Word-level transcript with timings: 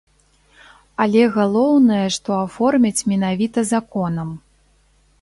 Але 1.05 1.21
галоўнае, 1.35 2.01
што 2.17 2.29
аформяць 2.47 3.05
менавіта 3.15 3.59
законам. 3.77 4.29